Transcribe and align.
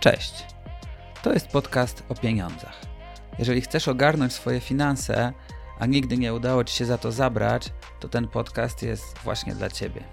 Cześć. 0.00 0.46
To 1.22 1.32
jest 1.32 1.48
podcast 1.48 2.02
o 2.08 2.14
pieniądzach. 2.14 2.80
Jeżeli 3.38 3.60
chcesz 3.60 3.88
ogarnąć 3.88 4.32
swoje 4.32 4.60
finanse, 4.60 5.32
a 5.78 5.86
nigdy 5.86 6.18
nie 6.18 6.34
udało 6.34 6.64
Ci 6.64 6.76
się 6.76 6.84
za 6.84 6.98
to 6.98 7.12
zabrać, 7.12 7.72
to 8.00 8.08
ten 8.08 8.28
podcast 8.28 8.82
jest 8.82 9.18
właśnie 9.18 9.54
dla 9.54 9.70
Ciebie. 9.70 10.04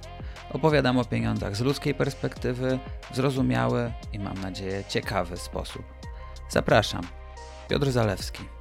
Opowiadam 0.53 0.97
o 0.97 1.05
pieniądzach 1.05 1.55
z 1.55 1.61
ludzkiej 1.61 1.95
perspektywy, 1.95 2.79
w 3.11 3.15
zrozumiały 3.15 3.93
i 4.13 4.19
mam 4.19 4.37
nadzieję 4.41 4.83
ciekawy 4.89 5.37
sposób. 5.37 5.83
Zapraszam. 6.49 7.07
Piotr 7.69 7.91
Zalewski. 7.91 8.56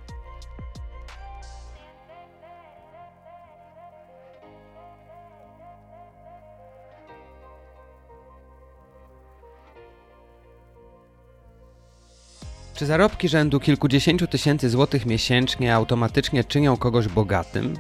Czy 12.77 12.87
zarobki 12.87 13.29
rzędu 13.29 13.61
kilkudziesięciu 13.61 14.27
tysięcy 14.27 14.71
złotych 14.71 15.07
miesięcznie 15.07 15.75
automatycznie 15.75 16.45
czynią 16.45 16.77
kogoś 16.77 17.09
bogatym? 17.09 17.77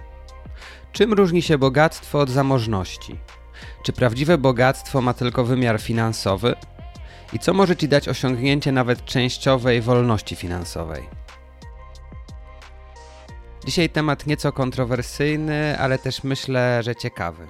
Czym 0.92 1.12
różni 1.12 1.42
się 1.42 1.58
bogactwo 1.58 2.20
od 2.20 2.30
zamożności? 2.30 3.18
Czy 3.82 3.92
prawdziwe 3.92 4.38
bogactwo 4.38 5.02
ma 5.02 5.14
tylko 5.14 5.44
wymiar 5.44 5.80
finansowy? 5.80 6.54
I 7.32 7.38
co 7.38 7.54
może 7.54 7.76
ci 7.76 7.88
dać 7.88 8.08
osiągnięcie 8.08 8.72
nawet 8.72 9.04
częściowej 9.04 9.80
wolności 9.80 10.36
finansowej? 10.36 11.08
Dzisiaj 13.66 13.90
temat 13.90 14.26
nieco 14.26 14.52
kontrowersyjny, 14.52 15.78
ale 15.78 15.98
też 15.98 16.24
myślę, 16.24 16.82
że 16.82 16.96
ciekawy. 16.96 17.46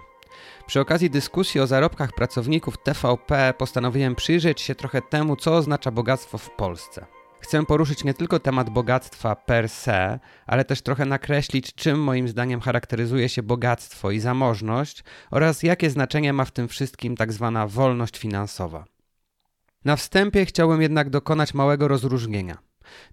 Przy 0.66 0.80
okazji 0.80 1.10
dyskusji 1.10 1.60
o 1.60 1.66
zarobkach 1.66 2.12
pracowników 2.12 2.78
TVP 2.78 3.54
postanowiłem 3.58 4.14
przyjrzeć 4.14 4.60
się 4.60 4.74
trochę 4.74 5.02
temu, 5.02 5.36
co 5.36 5.56
oznacza 5.56 5.90
bogactwo 5.90 6.38
w 6.38 6.50
Polsce. 6.50 7.06
Chcę 7.40 7.66
poruszyć 7.66 8.04
nie 8.04 8.14
tylko 8.14 8.38
temat 8.38 8.70
bogactwa 8.70 9.36
per 9.36 9.68
se, 9.68 10.18
ale 10.46 10.64
też 10.64 10.82
trochę 10.82 11.04
nakreślić, 11.04 11.74
czym 11.74 12.02
moim 12.02 12.28
zdaniem 12.28 12.60
charakteryzuje 12.60 13.28
się 13.28 13.42
bogactwo 13.42 14.10
i 14.10 14.20
zamożność 14.20 15.04
oraz 15.30 15.62
jakie 15.62 15.90
znaczenie 15.90 16.32
ma 16.32 16.44
w 16.44 16.50
tym 16.50 16.68
wszystkim 16.68 17.16
tak 17.16 17.32
zwana 17.32 17.66
wolność 17.66 18.18
finansowa. 18.18 18.84
Na 19.84 19.96
wstępie 19.96 20.44
chciałbym 20.46 20.82
jednak 20.82 21.10
dokonać 21.10 21.54
małego 21.54 21.88
rozróżnienia. 21.88 22.58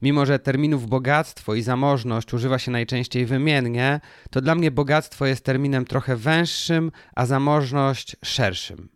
Mimo, 0.01 0.25
że 0.25 0.39
terminów 0.39 0.87
bogactwo 0.87 1.55
i 1.55 1.61
zamożność 1.61 2.33
używa 2.33 2.59
się 2.59 2.71
najczęściej 2.71 3.25
wymiennie, 3.25 3.99
to 4.31 4.41
dla 4.41 4.55
mnie 4.55 4.71
bogactwo 4.71 5.25
jest 5.25 5.45
terminem 5.45 5.85
trochę 5.85 6.15
węższym, 6.15 6.91
a 7.15 7.25
zamożność 7.25 8.15
szerszym. 8.23 8.89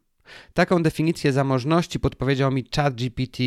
Taką 0.54 0.84
definicję 0.84 1.34
zamożności 1.34 2.00
podpowiedział 2.00 2.52
mi 2.52 2.66
ChatGPT 2.76 3.40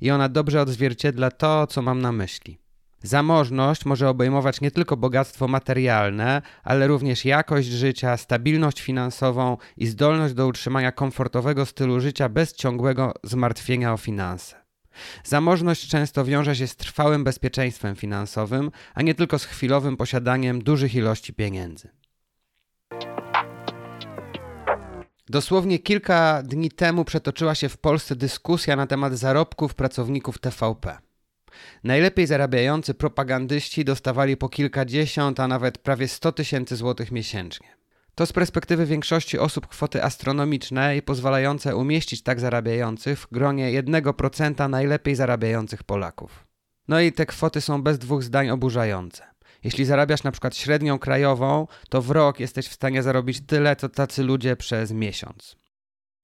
i 0.00 0.10
ona 0.10 0.28
dobrze 0.28 0.62
odzwierciedla 0.62 1.30
to, 1.30 1.66
co 1.66 1.82
mam 1.82 2.02
na 2.02 2.12
myśli. 2.12 2.58
Zamożność 3.02 3.84
może 3.84 4.08
obejmować 4.08 4.60
nie 4.60 4.70
tylko 4.70 4.96
bogactwo 4.96 5.48
materialne, 5.48 6.42
ale 6.62 6.86
również 6.86 7.24
jakość 7.24 7.68
życia, 7.68 8.16
stabilność 8.16 8.80
finansową 8.80 9.56
i 9.76 9.86
zdolność 9.86 10.34
do 10.34 10.46
utrzymania 10.46 10.92
komfortowego 10.92 11.66
stylu 11.66 12.00
życia 12.00 12.28
bez 12.28 12.54
ciągłego 12.54 13.14
zmartwienia 13.24 13.92
o 13.92 13.96
finanse. 13.96 14.56
Zamożność 15.24 15.88
często 15.88 16.24
wiąże 16.24 16.56
się 16.56 16.66
z 16.66 16.76
trwałym 16.76 17.24
bezpieczeństwem 17.24 17.96
finansowym, 17.96 18.70
a 18.94 19.02
nie 19.02 19.14
tylko 19.14 19.38
z 19.38 19.44
chwilowym 19.44 19.96
posiadaniem 19.96 20.62
dużych 20.62 20.94
ilości 20.94 21.34
pieniędzy. 21.34 21.88
Dosłownie 25.28 25.78
kilka 25.78 26.42
dni 26.42 26.70
temu 26.70 27.04
przetoczyła 27.04 27.54
się 27.54 27.68
w 27.68 27.76
Polsce 27.76 28.16
dyskusja 28.16 28.76
na 28.76 28.86
temat 28.86 29.18
zarobków 29.18 29.74
pracowników 29.74 30.38
TVP. 30.38 30.98
Najlepiej 31.84 32.26
zarabiający 32.26 32.94
propagandyści 32.94 33.84
dostawali 33.84 34.36
po 34.36 34.48
kilkadziesiąt, 34.48 35.40
a 35.40 35.48
nawet 35.48 35.78
prawie 35.78 36.08
100 36.08 36.32
tysięcy 36.32 36.76
złotych 36.76 37.12
miesięcznie. 37.12 37.68
To 38.14 38.26
z 38.26 38.32
perspektywy 38.32 38.86
większości 38.86 39.38
osób 39.38 39.66
kwoty 39.66 40.04
astronomiczne 40.04 40.96
i 40.96 41.02
pozwalające 41.02 41.76
umieścić 41.76 42.22
tak 42.22 42.40
zarabiających 42.40 43.18
w 43.18 43.30
gronie 43.32 43.82
1% 43.82 44.68
najlepiej 44.70 45.14
zarabiających 45.14 45.82
Polaków. 45.82 46.46
No 46.88 47.00
i 47.00 47.12
te 47.12 47.26
kwoty 47.26 47.60
są 47.60 47.82
bez 47.82 47.98
dwóch 47.98 48.22
zdań 48.22 48.50
oburzające. 48.50 49.22
Jeśli 49.64 49.84
zarabiasz 49.84 50.22
na 50.22 50.32
przykład 50.32 50.56
średnią 50.56 50.98
krajową, 50.98 51.66
to 51.88 52.02
w 52.02 52.10
rok 52.10 52.40
jesteś 52.40 52.68
w 52.68 52.72
stanie 52.72 53.02
zarobić 53.02 53.40
tyle, 53.46 53.76
co 53.76 53.88
tacy 53.88 54.22
ludzie 54.22 54.56
przez 54.56 54.92
miesiąc. 54.92 55.56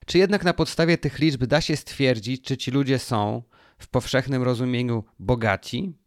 Czy 0.06 0.18
jednak 0.18 0.44
na 0.44 0.54
podstawie 0.54 0.98
tych 0.98 1.18
liczb 1.18 1.44
da 1.44 1.60
się 1.60 1.76
stwierdzić, 1.76 2.44
czy 2.44 2.56
ci 2.56 2.70
ludzie 2.70 2.98
są, 2.98 3.42
w 3.78 3.88
powszechnym 3.88 4.42
rozumieniu, 4.42 5.04
bogaci? 5.18 5.98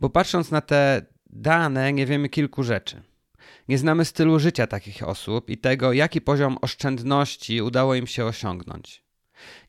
Bo 0.00 0.10
patrząc 0.10 0.50
na 0.50 0.60
te 0.60 1.06
dane, 1.26 1.92
nie 1.92 2.06
wiemy 2.06 2.28
kilku 2.28 2.62
rzeczy. 2.62 3.02
Nie 3.68 3.78
znamy 3.78 4.04
stylu 4.04 4.38
życia 4.38 4.66
takich 4.66 5.02
osób 5.02 5.50
i 5.50 5.58
tego, 5.58 5.92
jaki 5.92 6.20
poziom 6.20 6.58
oszczędności 6.60 7.62
udało 7.62 7.94
im 7.94 8.06
się 8.06 8.24
osiągnąć. 8.24 9.04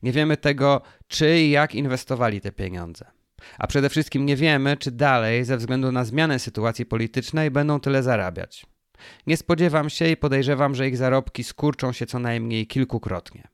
Nie 0.02 0.12
wiemy 0.12 0.36
tego, 0.36 0.82
czy 1.08 1.40
i 1.40 1.50
jak 1.50 1.74
inwestowali 1.74 2.40
te 2.40 2.52
pieniądze. 2.52 3.19
A 3.58 3.66
przede 3.66 3.88
wszystkim 3.88 4.26
nie 4.26 4.36
wiemy, 4.36 4.76
czy 4.76 4.90
dalej, 4.90 5.44
ze 5.44 5.56
względu 5.56 5.92
na 5.92 6.04
zmianę 6.04 6.38
sytuacji 6.38 6.86
politycznej, 6.86 7.50
będą 7.50 7.80
tyle 7.80 8.02
zarabiać. 8.02 8.66
Nie 9.26 9.36
spodziewam 9.36 9.90
się 9.90 10.08
i 10.08 10.16
podejrzewam, 10.16 10.74
że 10.74 10.88
ich 10.88 10.96
zarobki 10.96 11.44
skurczą 11.44 11.92
się 11.92 12.06
co 12.06 12.18
najmniej 12.18 12.66
kilkukrotnie. 12.66 13.48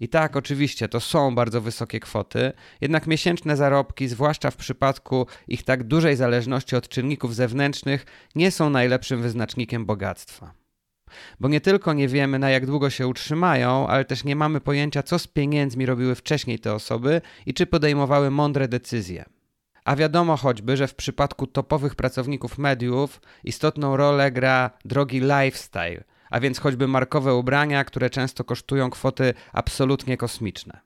I 0.00 0.08
tak, 0.08 0.36
oczywiście, 0.36 0.88
to 0.88 1.00
są 1.00 1.34
bardzo 1.34 1.60
wysokie 1.60 2.00
kwoty, 2.00 2.52
jednak 2.80 3.06
miesięczne 3.06 3.56
zarobki, 3.56 4.08
zwłaszcza 4.08 4.50
w 4.50 4.56
przypadku 4.56 5.26
ich 5.48 5.62
tak 5.62 5.84
dużej 5.84 6.16
zależności 6.16 6.76
od 6.76 6.88
czynników 6.88 7.34
zewnętrznych, 7.34 8.06
nie 8.34 8.50
są 8.50 8.70
najlepszym 8.70 9.22
wyznacznikiem 9.22 9.86
bogactwa. 9.86 10.65
Bo 11.40 11.48
nie 11.48 11.60
tylko 11.60 11.92
nie 11.92 12.08
wiemy, 12.08 12.38
na 12.38 12.50
jak 12.50 12.66
długo 12.66 12.90
się 12.90 13.06
utrzymają, 13.06 13.88
ale 13.88 14.04
też 14.04 14.24
nie 14.24 14.36
mamy 14.36 14.60
pojęcia, 14.60 15.02
co 15.02 15.18
z 15.18 15.26
pieniędzmi 15.26 15.86
robiły 15.86 16.14
wcześniej 16.14 16.58
te 16.58 16.74
osoby 16.74 17.20
i 17.46 17.54
czy 17.54 17.66
podejmowały 17.66 18.30
mądre 18.30 18.68
decyzje. 18.68 19.24
A 19.84 19.96
wiadomo 19.96 20.36
choćby, 20.36 20.76
że 20.76 20.88
w 20.88 20.94
przypadku 20.94 21.46
topowych 21.46 21.94
pracowników 21.94 22.58
mediów 22.58 23.20
istotną 23.44 23.96
rolę 23.96 24.32
gra 24.32 24.70
drogi 24.84 25.20
lifestyle, 25.20 26.04
a 26.30 26.40
więc 26.40 26.58
choćby 26.58 26.88
markowe 26.88 27.34
ubrania, 27.34 27.84
które 27.84 28.10
często 28.10 28.44
kosztują 28.44 28.90
kwoty 28.90 29.34
absolutnie 29.52 30.16
kosmiczne. 30.16 30.80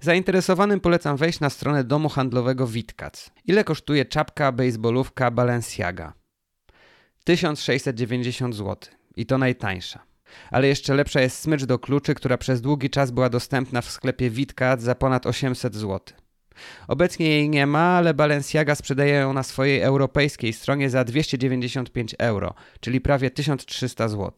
Zainteresowanym 0.00 0.80
polecam 0.80 1.16
wejść 1.16 1.40
na 1.40 1.50
stronę 1.50 1.84
domu 1.84 2.08
handlowego 2.08 2.66
Witkac. 2.66 3.30
Ile 3.44 3.64
kosztuje 3.64 4.04
czapka 4.04 4.52
baseballówka 4.52 5.30
Balenciaga? 5.30 6.12
1690 7.24 8.54
zł 8.54 8.99
i 9.16 9.26
to 9.26 9.38
najtańsza. 9.38 10.00
Ale 10.50 10.68
jeszcze 10.68 10.94
lepsza 10.94 11.20
jest 11.20 11.38
smycz 11.38 11.64
do 11.64 11.78
kluczy, 11.78 12.14
która 12.14 12.38
przez 12.38 12.60
długi 12.60 12.90
czas 12.90 13.10
była 13.10 13.28
dostępna 13.28 13.80
w 13.82 13.90
sklepie 13.90 14.30
Witkat 14.30 14.82
za 14.82 14.94
ponad 14.94 15.26
800 15.26 15.74
zł. 15.74 16.00
Obecnie 16.88 17.28
jej 17.28 17.50
nie 17.50 17.66
ma, 17.66 17.96
ale 17.96 18.14
Balenciaga 18.14 18.74
sprzedaje 18.74 19.14
ją 19.14 19.32
na 19.32 19.42
swojej 19.42 19.80
europejskiej 19.80 20.52
stronie 20.52 20.90
za 20.90 21.04
295 21.04 22.14
euro, 22.18 22.54
czyli 22.80 23.00
prawie 23.00 23.30
1300 23.30 24.08
zł. 24.08 24.32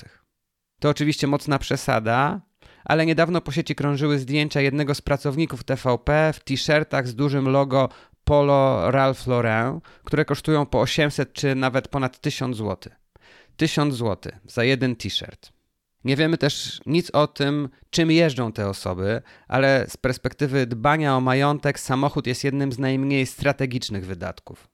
To 0.81 0.89
oczywiście 0.89 1.27
mocna 1.27 1.59
przesada, 1.59 2.41
ale 2.85 3.07
niedawno 3.07 3.41
po 3.41 3.53
sieci 3.53 3.75
krążyły 3.75 4.19
zdjęcia 4.19 4.61
jednego 4.61 4.95
z 4.95 5.01
pracowników 5.01 5.65
TVP 5.65 6.33
w 6.35 6.41
t-shirtach 6.41 7.09
z 7.09 7.15
dużym 7.15 7.49
logo 7.49 7.89
Polo 8.25 8.91
Ralph 8.91 9.27
Lauren, 9.27 9.81
które 10.05 10.25
kosztują 10.25 10.67
po 10.67 10.81
800 10.81 11.33
czy 11.33 11.55
nawet 11.55 11.89
ponad 11.89 12.21
1000 12.21 12.57
zł. 12.57 12.93
1000 13.57 13.95
zł 13.95 14.33
za 14.47 14.65
jeden 14.65 14.97
t-shirt. 14.97 15.53
Nie 16.05 16.17
wiemy 16.17 16.39
też 16.39 16.81
nic 16.87 17.11
o 17.11 17.27
tym, 17.27 17.69
czym 17.91 18.11
jeżdżą 18.11 18.53
te 18.53 18.69
osoby, 18.69 19.23
ale 19.49 19.87
z 19.89 19.97
perspektywy 19.97 20.67
dbania 20.67 21.17
o 21.17 21.21
majątek, 21.21 21.81
samochód 21.81 22.27
jest 22.27 22.45
jednym 22.45 22.73
z 22.73 22.79
najmniej 22.79 23.27
strategicznych 23.27 24.07
wydatków. 24.07 24.69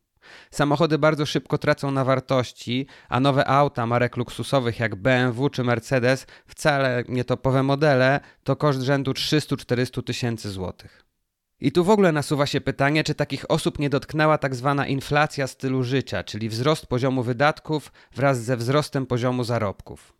Samochody 0.50 0.98
bardzo 0.98 1.26
szybko 1.26 1.58
tracą 1.58 1.90
na 1.90 2.04
wartości, 2.04 2.86
a 3.08 3.20
nowe 3.20 3.46
auta 3.46 3.86
marek 3.86 4.16
luksusowych 4.16 4.81
jak 4.81 4.96
BMW 4.96 5.50
czy 5.50 5.64
Mercedes, 5.64 6.26
wcale 6.46 7.04
nie 7.08 7.24
topowe 7.24 7.62
modele, 7.62 8.20
to 8.44 8.56
koszt 8.56 8.81
rzędu 8.81 9.12
300-400 9.12 10.02
tysięcy 10.02 10.50
złotych. 10.50 11.07
I 11.60 11.72
tu 11.72 11.84
w 11.84 11.90
ogóle 11.90 12.12
nasuwa 12.12 12.46
się 12.46 12.60
pytanie, 12.60 13.05
czy 13.05 13.14
takich 13.14 13.50
osób 13.50 13.78
nie 13.78 13.90
dotknęła 13.90 14.38
tak 14.38 14.55
zwana 14.55 14.87
inflacja 14.87 15.46
stylu 15.46 15.82
życia, 15.82 16.25
czyli 16.25 16.49
wzrost 16.49 16.87
poziomu 16.87 17.22
wydatków 17.22 17.93
wraz 18.14 18.43
ze 18.43 18.56
wzrostem 18.56 19.06
poziomu 19.06 19.44
zarobków. 19.44 20.12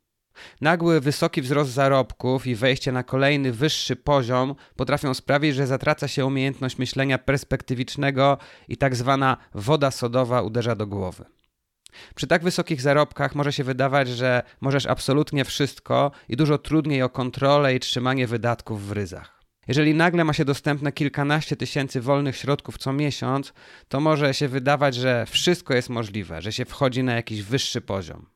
Nagły, 0.61 1.01
wysoki 1.01 1.43
wzrost 1.43 1.71
zarobków 1.71 2.47
i 2.47 2.55
wejście 2.55 2.93
na 2.93 3.03
kolejny, 3.03 3.53
wyższy 3.53 3.97
poziom 3.97 4.55
potrafią 4.77 5.15
sprawić, 5.15 5.55
że 5.55 5.67
zatraca 5.67 6.09
się 6.09 6.27
umiejętność 6.27 6.79
myślenia 6.79 7.19
perspektywicznego 7.19 8.39
i 8.69 8.77
tak 8.77 8.97
zwana 8.97 9.37
woda 9.55 9.91
sodowa 9.91 10.43
uderza 10.43 10.75
do 10.75 10.87
głowy. 10.87 11.25
Przy 12.15 12.27
tak 12.27 12.43
wysokich 12.43 12.81
zarobkach 12.81 13.35
może 13.35 13.53
się 13.53 13.65
wydawać, 13.65 14.09
że 14.09 14.43
możesz 14.61 14.87
absolutnie 14.87 15.45
wszystko 15.45 16.11
i 16.29 16.37
dużo 16.37 16.59
trudniej 16.59 17.03
o 17.03 17.09
kontrolę 17.09 17.75
i 17.75 17.81
trzymanie 17.81 18.27
wydatków 18.27 18.87
w 18.87 18.93
ryzach. 18.93 19.38
Jeżeli 19.69 19.95
nagle 19.95 20.25
ma 20.25 20.33
się 20.33 20.45
dostępne 20.45 20.93
kilkanaście 20.93 21.57
tysięcy 21.57 22.01
wolnych 22.01 22.37
środków 22.37 22.79
co 22.79 22.93
miesiąc, 22.93 23.53
to 23.89 24.01
może 24.01 24.35
się 24.35 24.49
wydawać, 24.49 24.95
że 24.95 25.27
wszystko 25.27 25.75
jest 25.75 25.89
możliwe, 25.89 26.43
że 26.43 26.53
się 26.53 26.65
wchodzi 26.65 27.03
na 27.03 27.15
jakiś 27.15 27.43
wyższy 27.43 27.81
poziom. 27.81 28.27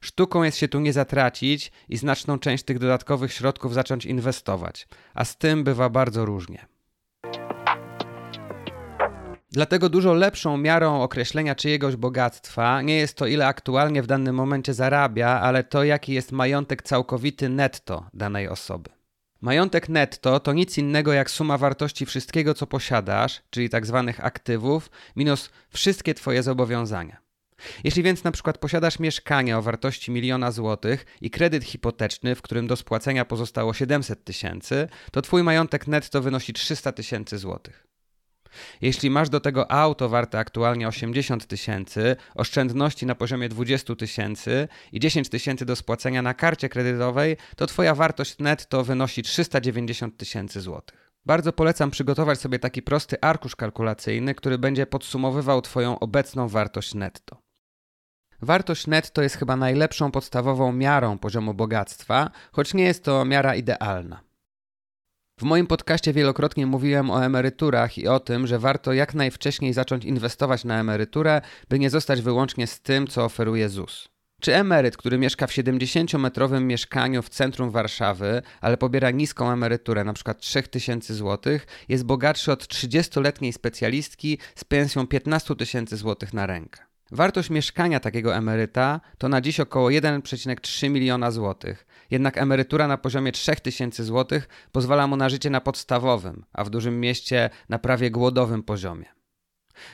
Sztuką 0.00 0.42
jest 0.42 0.58
się 0.58 0.68
tu 0.68 0.80
nie 0.80 0.92
zatracić 0.92 1.72
i 1.88 1.96
znaczną 1.96 2.38
część 2.38 2.64
tych 2.64 2.78
dodatkowych 2.78 3.32
środków 3.32 3.74
zacząć 3.74 4.06
inwestować, 4.06 4.88
a 5.14 5.24
z 5.24 5.36
tym 5.36 5.64
bywa 5.64 5.88
bardzo 5.88 6.24
różnie. 6.24 6.66
Dlatego 9.52 9.88
dużo 9.88 10.14
lepszą 10.14 10.56
miarą 10.56 11.02
określenia 11.02 11.54
czyjegoś 11.54 11.96
bogactwa 11.96 12.82
nie 12.82 12.96
jest 12.96 13.16
to, 13.16 13.26
ile 13.26 13.46
aktualnie 13.46 14.02
w 14.02 14.06
danym 14.06 14.34
momencie 14.34 14.74
zarabia, 14.74 15.28
ale 15.28 15.64
to, 15.64 15.84
jaki 15.84 16.12
jest 16.12 16.32
majątek 16.32 16.82
całkowity 16.82 17.48
netto 17.48 18.06
danej 18.14 18.48
osoby. 18.48 18.99
Majątek 19.40 19.88
netto 19.88 20.40
to 20.40 20.52
nic 20.52 20.78
innego 20.78 21.12
jak 21.12 21.30
suma 21.30 21.58
wartości 21.58 22.06
wszystkiego, 22.06 22.54
co 22.54 22.66
posiadasz, 22.66 23.42
czyli 23.50 23.70
tak 23.70 23.86
zwanych 23.86 24.24
aktywów, 24.24 24.90
minus 25.16 25.50
wszystkie 25.70 26.14
Twoje 26.14 26.42
zobowiązania. 26.42 27.16
Jeśli 27.84 28.02
więc 28.02 28.24
na 28.24 28.32
przykład 28.32 28.58
posiadasz 28.58 28.98
mieszkanie 28.98 29.58
o 29.58 29.62
wartości 29.62 30.10
miliona 30.10 30.50
złotych 30.52 31.06
i 31.20 31.30
kredyt 31.30 31.64
hipoteczny, 31.64 32.34
w 32.34 32.42
którym 32.42 32.66
do 32.66 32.76
spłacenia 32.76 33.24
pozostało 33.24 33.74
700 33.74 34.24
tysięcy, 34.24 34.88
to 35.12 35.22
Twój 35.22 35.42
majątek 35.42 35.86
netto 35.86 36.22
wynosi 36.22 36.52
300 36.52 36.92
tysięcy 36.92 37.38
złotych. 37.38 37.89
Jeśli 38.80 39.10
masz 39.10 39.28
do 39.28 39.40
tego 39.40 39.70
auto 39.72 40.08
warte 40.08 40.38
aktualnie 40.38 40.88
80 40.88 41.46
tysięcy, 41.46 42.16
oszczędności 42.34 43.06
na 43.06 43.14
poziomie 43.14 43.48
20 43.48 43.96
tysięcy 43.96 44.68
i 44.92 45.00
10 45.00 45.28
tysięcy 45.28 45.64
do 45.64 45.76
spłacenia 45.76 46.22
na 46.22 46.34
karcie 46.34 46.68
kredytowej, 46.68 47.36
to 47.56 47.66
Twoja 47.66 47.94
wartość 47.94 48.38
netto 48.38 48.84
wynosi 48.84 49.22
390 49.22 50.16
tysięcy 50.16 50.60
złotych. 50.60 51.10
Bardzo 51.26 51.52
polecam 51.52 51.90
przygotować 51.90 52.40
sobie 52.40 52.58
taki 52.58 52.82
prosty 52.82 53.20
arkusz 53.20 53.56
kalkulacyjny, 53.56 54.34
który 54.34 54.58
będzie 54.58 54.86
podsumowywał 54.86 55.62
Twoją 55.62 55.98
obecną 55.98 56.48
wartość 56.48 56.94
netto. 56.94 57.42
Wartość 58.42 58.86
netto 58.86 59.22
jest 59.22 59.36
chyba 59.36 59.56
najlepszą 59.56 60.10
podstawową 60.10 60.72
miarą 60.72 61.18
poziomu 61.18 61.54
bogactwa, 61.54 62.30
choć 62.52 62.74
nie 62.74 62.84
jest 62.84 63.04
to 63.04 63.24
miara 63.24 63.54
idealna. 63.54 64.29
W 65.40 65.42
moim 65.42 65.66
podcaście 65.66 66.12
wielokrotnie 66.12 66.66
mówiłem 66.66 67.10
o 67.10 67.24
emeryturach 67.24 67.98
i 67.98 68.08
o 68.08 68.20
tym, 68.20 68.46
że 68.46 68.58
warto 68.58 68.92
jak 68.92 69.14
najwcześniej 69.14 69.72
zacząć 69.72 70.04
inwestować 70.04 70.64
na 70.64 70.80
emeryturę, 70.80 71.40
by 71.68 71.78
nie 71.78 71.90
zostać 71.90 72.22
wyłącznie 72.22 72.66
z 72.66 72.80
tym, 72.80 73.06
co 73.06 73.24
oferuje 73.24 73.68
ZUS. 73.68 74.08
Czy 74.40 74.54
emeryt, 74.54 74.96
który 74.96 75.18
mieszka 75.18 75.46
w 75.46 75.50
70-metrowym 75.50 76.62
mieszkaniu 76.62 77.22
w 77.22 77.28
centrum 77.28 77.70
Warszawy, 77.70 78.42
ale 78.60 78.76
pobiera 78.76 79.10
niską 79.10 79.50
emeryturę, 79.50 80.00
np. 80.00 80.34
3000 80.34 81.14
zł, 81.14 81.58
jest 81.88 82.04
bogatszy 82.04 82.52
od 82.52 82.64
30-letniej 82.64 83.52
specjalistki 83.52 84.38
z 84.54 84.64
pensją 84.64 85.06
15 85.06 85.56
tysięcy 85.56 85.96
złotych 85.96 86.32
na 86.32 86.46
rękę? 86.46 86.89
Wartość 87.12 87.50
mieszkania 87.50 88.00
takiego 88.00 88.36
emeryta 88.36 89.00
to 89.18 89.28
na 89.28 89.40
dziś 89.40 89.60
około 89.60 89.88
1,3 89.88 90.90
miliona 90.90 91.30
złotych. 91.30 91.86
Jednak 92.10 92.38
emerytura 92.38 92.88
na 92.88 92.98
poziomie 92.98 93.32
3000 93.32 94.04
złotych 94.04 94.48
pozwala 94.72 95.06
mu 95.06 95.16
na 95.16 95.28
życie 95.28 95.50
na 95.50 95.60
podstawowym, 95.60 96.44
a 96.52 96.64
w 96.64 96.70
dużym 96.70 97.00
mieście 97.00 97.50
na 97.68 97.78
prawie 97.78 98.10
głodowym 98.10 98.62
poziomie. 98.62 99.04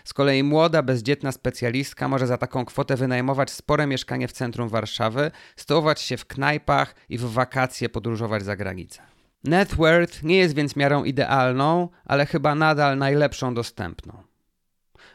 Z 0.05 0.13
kolei 0.13 0.43
młoda, 0.43 0.83
bezdzietna 0.83 1.33
specjalistka 1.33 2.09
może 2.09 2.27
za 2.27 2.39
taką 2.39 2.65
kwotę 2.65 2.97
wynajmować 2.97 3.51
spore 3.51 3.87
mieszkanie 3.87 4.29
w 4.29 4.33
centrum 4.33 4.69
Warszawy, 4.69 5.31
stołować 5.57 6.01
się 6.01 6.17
w 6.17 6.27
knajpach 6.27 6.95
i 7.09 7.19
w 7.19 7.23
wakacje 7.23 7.89
podróżować 7.89 8.45
za 8.45 8.57
granicę. 8.57 9.03
Net 9.45 9.75
worth 9.75 10.23
nie 10.23 10.37
jest 10.37 10.55
więc 10.55 10.77
miarą 10.77 11.05
idealną, 11.05 11.89
ale 12.05 12.27
chyba 12.27 12.55
nadal 12.55 12.99
najlepszą 12.99 13.55
dostępną. 13.55 14.23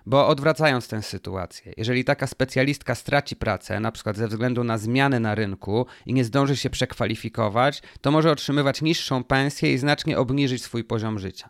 Bo 0.06 0.28
odwracając 0.28 0.88
tę 0.88 1.02
sytuację, 1.02 1.74
jeżeli 1.78 2.04
taka 2.04 2.28
specjalistka 2.28 2.96
straci 2.96 3.36
pracę, 3.36 3.80
na 3.80 3.92
przykład 3.92 4.18
ze 4.18 4.28
względu 4.28 4.64
na 4.64 4.78
zmiany 4.78 5.20
na 5.20 5.36
rynku 5.36 5.86
i 6.06 6.14
nie 6.14 6.26
zdąży 6.26 6.58
się 6.58 6.70
przekwalifikować, 6.70 7.82
to 8.02 8.12
może 8.12 8.32
otrzymywać 8.32 8.82
niższą 8.82 9.24
pensję 9.24 9.74
i 9.74 9.78
znacznie 9.78 10.18
obniżyć 10.18 10.64
swój 10.64 10.84
poziom 10.84 11.20
życia. 11.20 11.50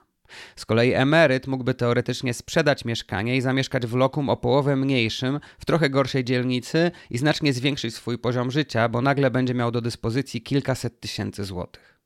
Z 0.56 0.66
kolei 0.66 0.94
emeryt 0.94 1.48
mógłby 1.48 1.74
teoretycznie 1.74 2.34
sprzedać 2.34 2.86
mieszkanie 2.86 3.38
i 3.38 3.42
zamieszkać 3.42 3.86
w 3.86 3.96
lokum 3.96 4.30
o 4.30 4.38
połowę 4.38 4.76
mniejszym, 4.76 5.40
w 5.60 5.66
trochę 5.66 5.90
gorszej 5.90 6.24
dzielnicy 6.24 6.92
i 7.10 7.18
znacznie 7.18 7.54
zwiększyć 7.54 7.96
swój 7.96 8.18
poziom 8.18 8.52
życia, 8.52 8.90
bo 8.90 9.02
nagle 9.02 9.32
będzie 9.32 9.54
miał 9.54 9.72
do 9.72 9.82
dyspozycji 9.82 10.42
kilkaset 10.42 11.00
tysięcy 11.00 11.44
złotych. 11.44 12.01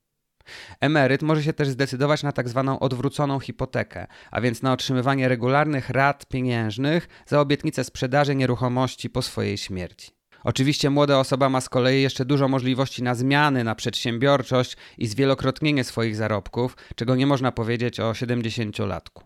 Emeryt 0.79 1.21
może 1.21 1.43
się 1.43 1.53
też 1.53 1.69
zdecydować 1.69 2.23
na 2.23 2.31
tak 2.31 2.49
zwaną 2.49 2.79
odwróconą 2.79 3.39
hipotekę, 3.39 4.07
a 4.31 4.41
więc 4.41 4.61
na 4.61 4.73
otrzymywanie 4.73 5.27
regularnych 5.27 5.89
rat 5.89 6.25
pieniężnych 6.25 7.07
za 7.25 7.39
obietnicę 7.39 7.83
sprzedaży 7.83 8.35
nieruchomości 8.35 9.09
po 9.09 9.21
swojej 9.21 9.57
śmierci. 9.57 10.11
Oczywiście 10.43 10.89
młoda 10.89 11.19
osoba 11.19 11.49
ma 11.49 11.61
z 11.61 11.69
kolei 11.69 12.01
jeszcze 12.01 12.25
dużo 12.25 12.47
możliwości 12.47 13.03
na 13.03 13.15
zmiany, 13.15 13.63
na 13.63 13.75
przedsiębiorczość 13.75 14.77
i 14.97 15.07
zwielokrotnienie 15.07 15.83
swoich 15.83 16.15
zarobków, 16.15 16.77
czego 16.95 17.15
nie 17.15 17.27
można 17.27 17.51
powiedzieć 17.51 17.99
o 17.99 18.11
70-latku. 18.11 19.23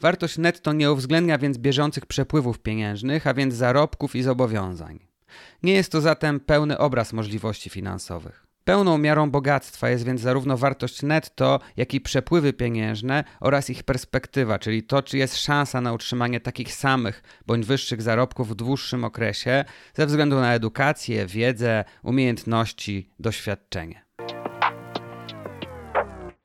Wartość 0.00 0.38
netto 0.38 0.72
nie 0.72 0.92
uwzględnia 0.92 1.38
więc 1.38 1.58
bieżących 1.58 2.06
przepływów 2.06 2.58
pieniężnych, 2.58 3.26
a 3.26 3.34
więc 3.34 3.54
zarobków 3.54 4.16
i 4.16 4.22
zobowiązań. 4.22 4.98
Nie 5.62 5.72
jest 5.72 5.92
to 5.92 6.00
zatem 6.00 6.40
pełny 6.40 6.78
obraz 6.78 7.12
możliwości 7.12 7.70
finansowych. 7.70 8.43
Pełną 8.64 8.98
miarą 8.98 9.30
bogactwa 9.30 9.88
jest 9.88 10.04
więc 10.04 10.20
zarówno 10.20 10.56
wartość 10.56 11.02
netto, 11.02 11.60
jak 11.76 11.94
i 11.94 12.00
przepływy 12.00 12.52
pieniężne 12.52 13.24
oraz 13.40 13.70
ich 13.70 13.82
perspektywa, 13.82 14.58
czyli 14.58 14.82
to, 14.82 15.02
czy 15.02 15.18
jest 15.18 15.36
szansa 15.36 15.80
na 15.80 15.92
utrzymanie 15.92 16.40
takich 16.40 16.74
samych 16.74 17.22
bądź 17.46 17.66
wyższych 17.66 18.02
zarobków 18.02 18.48
w 18.48 18.54
dłuższym 18.54 19.04
okresie 19.04 19.64
ze 19.94 20.06
względu 20.06 20.36
na 20.36 20.54
edukację, 20.54 21.26
wiedzę, 21.26 21.84
umiejętności, 22.02 23.10
doświadczenie. 23.18 24.04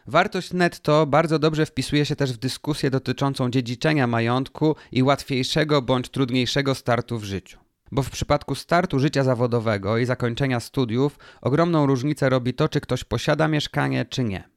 Wartość 0.07 0.53
netto 0.53 1.05
bardzo 1.05 1.39
dobrze 1.39 1.65
wpisuje 1.65 2.05
się 2.05 2.15
też 2.15 2.33
w 2.33 2.37
dyskusję 2.37 2.89
dotyczącą 2.89 3.49
dziedziczenia 3.49 4.07
majątku 4.07 4.75
i 4.91 5.03
łatwiejszego 5.03 5.81
bądź 5.81 6.09
trudniejszego 6.09 6.75
startu 6.75 7.19
w 7.19 7.23
życiu. 7.23 7.68
Bo 7.91 8.03
w 8.03 8.09
przypadku 8.09 8.55
startu 8.55 8.99
życia 8.99 9.23
zawodowego 9.23 9.97
i 9.97 10.05
zakończenia 10.05 10.59
studiów 10.59 11.19
ogromną 11.41 11.85
różnicę 11.85 12.29
robi 12.29 12.53
to, 12.53 12.69
czy 12.69 12.81
ktoś 12.81 13.03
posiada 13.03 13.47
mieszkanie, 13.47 14.05
czy 14.05 14.23
nie. 14.23 14.49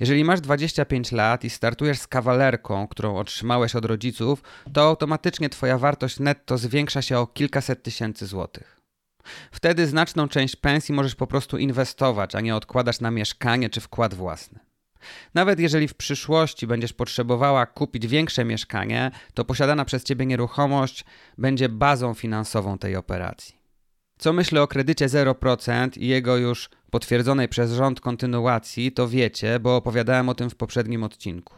Jeżeli 0.00 0.24
masz 0.24 0.40
25 0.40 1.12
lat 1.12 1.44
i 1.44 1.50
startujesz 1.50 1.98
z 1.98 2.06
kawalerką, 2.06 2.88
którą 2.88 3.16
otrzymałeś 3.16 3.76
od 3.76 3.84
rodziców, 3.84 4.42
to 4.72 4.82
automatycznie 4.82 5.48
Twoja 5.48 5.78
wartość 5.78 6.20
netto 6.20 6.58
zwiększa 6.58 7.02
się 7.02 7.18
o 7.18 7.26
kilkaset 7.26 7.82
tysięcy 7.82 8.26
złotych. 8.26 8.80
Wtedy 9.52 9.86
znaczną 9.86 10.28
część 10.28 10.56
pensji 10.56 10.94
możesz 10.94 11.14
po 11.14 11.26
prostu 11.26 11.58
inwestować, 11.58 12.34
a 12.34 12.40
nie 12.40 12.56
odkładać 12.56 13.00
na 13.00 13.10
mieszkanie 13.10 13.70
czy 13.70 13.80
wkład 13.80 14.14
własny. 14.14 14.67
Nawet 15.34 15.60
jeżeli 15.60 15.88
w 15.88 15.94
przyszłości 15.94 16.66
będziesz 16.66 16.92
potrzebowała 16.92 17.66
kupić 17.66 18.06
większe 18.06 18.44
mieszkanie, 18.44 19.10
to 19.34 19.44
posiadana 19.44 19.84
przez 19.84 20.04
ciebie 20.04 20.26
nieruchomość 20.26 21.04
będzie 21.38 21.68
bazą 21.68 22.14
finansową 22.14 22.78
tej 22.78 22.96
operacji. 22.96 23.58
Co 24.18 24.32
myślę 24.32 24.62
o 24.62 24.68
kredycie 24.68 25.06
0% 25.06 25.98
i 25.98 26.06
jego 26.06 26.36
już 26.36 26.70
potwierdzonej 26.90 27.48
przez 27.48 27.72
rząd 27.72 28.00
kontynuacji, 28.00 28.92
to 28.92 29.08
wiecie, 29.08 29.60
bo 29.60 29.76
opowiadałem 29.76 30.28
o 30.28 30.34
tym 30.34 30.50
w 30.50 30.54
poprzednim 30.54 31.04
odcinku. 31.04 31.54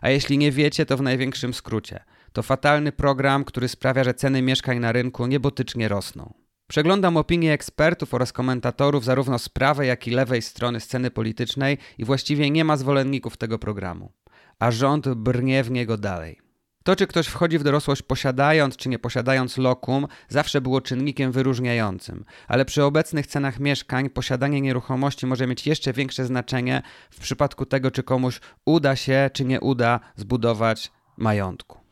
A 0.00 0.10
jeśli 0.10 0.38
nie 0.38 0.52
wiecie, 0.52 0.86
to 0.86 0.96
w 0.96 1.02
największym 1.02 1.54
skrócie. 1.54 2.04
To 2.32 2.42
fatalny 2.42 2.92
program, 2.92 3.44
który 3.44 3.68
sprawia, 3.68 4.04
że 4.04 4.14
ceny 4.14 4.42
mieszkań 4.42 4.78
na 4.78 4.92
rynku 4.92 5.26
niebotycznie 5.26 5.88
rosną. 5.88 6.43
Przeglądam 6.74 7.16
opinie 7.16 7.52
ekspertów 7.52 8.14
oraz 8.14 8.32
komentatorów 8.32 9.04
zarówno 9.04 9.38
z 9.38 9.48
prawej, 9.48 9.88
jak 9.88 10.06
i 10.06 10.10
lewej 10.10 10.42
strony 10.42 10.80
sceny 10.80 11.10
politycznej 11.10 11.78
i 11.98 12.04
właściwie 12.04 12.50
nie 12.50 12.64
ma 12.64 12.76
zwolenników 12.76 13.36
tego 13.36 13.58
programu. 13.58 14.12
A 14.58 14.70
rząd 14.70 15.08
brnie 15.08 15.64
w 15.64 15.70
niego 15.70 15.96
dalej. 15.96 16.40
To, 16.84 16.96
czy 16.96 17.06
ktoś 17.06 17.26
wchodzi 17.26 17.58
w 17.58 17.62
dorosłość 17.62 18.02
posiadając 18.02 18.76
czy 18.76 18.88
nie 18.88 18.98
posiadając 18.98 19.58
lokum, 19.58 20.06
zawsze 20.28 20.60
było 20.60 20.80
czynnikiem 20.80 21.32
wyróżniającym, 21.32 22.24
ale 22.48 22.64
przy 22.64 22.84
obecnych 22.84 23.26
cenach 23.26 23.60
mieszkań 23.60 24.10
posiadanie 24.10 24.60
nieruchomości 24.60 25.26
może 25.26 25.46
mieć 25.46 25.66
jeszcze 25.66 25.92
większe 25.92 26.24
znaczenie 26.24 26.82
w 27.10 27.20
przypadku 27.20 27.66
tego, 27.66 27.90
czy 27.90 28.02
komuś 28.02 28.40
uda 28.64 28.96
się 28.96 29.30
czy 29.32 29.44
nie 29.44 29.60
uda 29.60 30.00
zbudować 30.16 30.92
majątku. 31.16 31.83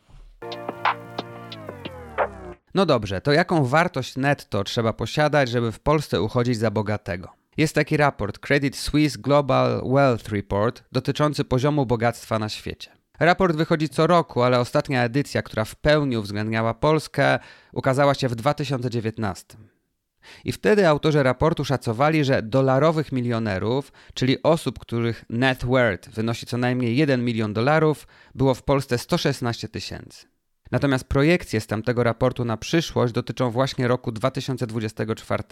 No 2.75 2.87
dobrze, 2.87 3.21
to 3.21 3.33
jaką 3.33 3.65
wartość 3.65 4.17
netto 4.17 4.65
trzeba 4.65 4.93
posiadać, 4.93 5.49
żeby 5.49 5.73
w 5.73 5.81
Polsce 5.81 6.23
uchodzić 6.23 6.59
za 6.59 6.71
bogatego? 6.71 7.29
Jest 7.57 7.75
taki 7.75 7.97
raport 7.97 8.39
Credit 8.39 8.77
Suisse 8.77 9.19
Global 9.19 9.83
Wealth 9.95 10.29
Report 10.29 10.85
dotyczący 10.93 11.45
poziomu 11.45 11.87
bogactwa 11.87 12.39
na 12.39 12.49
świecie. 12.49 12.91
Raport 13.21 13.57
wychodzi 13.57 13.89
co 13.89 14.07
roku, 14.07 14.43
ale 14.43 14.61
ostatnia 14.61 15.05
edycja, 15.05 15.43
która 15.43 15.65
w 15.65 15.77
pełni 15.77 16.17
uwzględniała 16.17 16.75
Polskę, 16.75 17.39
ukazała 17.73 18.15
się 18.15 18.29
w 18.29 18.35
2019. 18.35 19.57
I 20.45 20.53
wtedy 20.53 20.89
autorzy 20.89 21.23
raportu 21.23 21.65
szacowali, 21.65 22.25
że 22.25 22.43
dolarowych 22.43 23.13
milionerów, 23.13 23.93
czyli 24.15 24.43
osób, 24.43 24.79
których 24.79 25.25
net 25.31 25.65
worth 25.65 26.11
wynosi 26.11 26.47
co 26.47 26.57
najmniej 26.57 26.97
1 26.97 27.25
milion 27.25 27.53
dolarów, 27.53 28.07
było 28.35 28.55
w 28.55 28.63
Polsce 28.63 28.99
116 28.99 29.69
tysięcy. 29.69 30.32
Natomiast 30.73 31.05
projekcje 31.05 31.61
z 31.61 31.67
tamtego 31.67 32.03
raportu 32.03 32.45
na 32.45 32.57
przyszłość 32.57 33.13
dotyczą 33.13 33.51
właśnie 33.51 33.89
roku 33.89 34.13
2024. 34.13 35.43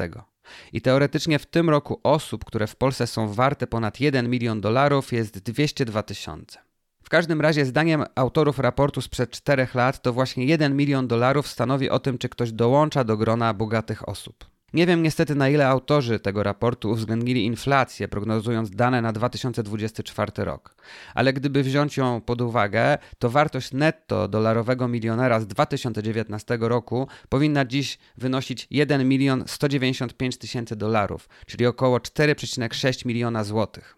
I 0.72 0.80
teoretycznie 0.80 1.38
w 1.38 1.46
tym 1.46 1.70
roku 1.70 2.00
osób, 2.02 2.44
które 2.44 2.66
w 2.66 2.76
Polsce 2.76 3.06
są 3.06 3.28
warte 3.28 3.66
ponad 3.66 4.00
1 4.00 4.30
milion 4.30 4.60
dolarów 4.60 5.12
jest 5.12 5.38
202 5.38 6.02
tysiące. 6.02 6.58
W 7.02 7.08
każdym 7.08 7.40
razie, 7.40 7.64
zdaniem 7.64 8.04
autorów 8.14 8.58
raportu 8.58 9.00
sprzed 9.00 9.30
4 9.30 9.68
lat, 9.74 10.02
to 10.02 10.12
właśnie 10.12 10.44
1 10.44 10.76
milion 10.76 11.08
dolarów 11.08 11.48
stanowi 11.48 11.90
o 11.90 11.98
tym, 11.98 12.18
czy 12.18 12.28
ktoś 12.28 12.52
dołącza 12.52 13.04
do 13.04 13.16
grona 13.16 13.54
bogatych 13.54 14.08
osób. 14.08 14.50
Nie 14.74 14.86
wiem 14.86 15.02
niestety 15.02 15.34
na 15.34 15.48
ile 15.48 15.68
autorzy 15.68 16.20
tego 16.20 16.42
raportu 16.42 16.90
uwzględnili 16.90 17.44
inflację, 17.44 18.08
prognozując 18.08 18.70
dane 18.70 19.02
na 19.02 19.12
2024 19.12 20.32
rok. 20.36 20.74
Ale 21.14 21.32
gdyby 21.32 21.62
wziąć 21.62 21.96
ją 21.96 22.20
pod 22.20 22.40
uwagę, 22.40 22.98
to 23.18 23.30
wartość 23.30 23.72
netto 23.72 24.28
dolarowego 24.28 24.88
milionera 24.88 25.40
z 25.40 25.46
2019 25.46 26.58
roku 26.60 27.08
powinna 27.28 27.64
dziś 27.64 27.98
wynosić 28.16 28.66
1 28.70 29.08
milion 29.08 29.44
195 29.46 30.38
tysięcy 30.38 30.76
dolarów, 30.76 31.28
czyli 31.46 31.66
około 31.66 31.98
4,6 31.98 33.06
miliona 33.06 33.44
złotych. 33.44 33.96